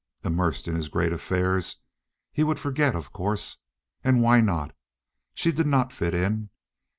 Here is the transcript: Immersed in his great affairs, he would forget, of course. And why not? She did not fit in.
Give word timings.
Immersed 0.23 0.67
in 0.67 0.73
his 0.73 0.89
great 0.89 1.13
affairs, 1.13 1.75
he 2.31 2.43
would 2.43 2.57
forget, 2.57 2.95
of 2.95 3.13
course. 3.13 3.57
And 4.03 4.19
why 4.23 4.41
not? 4.41 4.75
She 5.35 5.51
did 5.51 5.67
not 5.67 5.93
fit 5.93 6.15
in. 6.15 6.49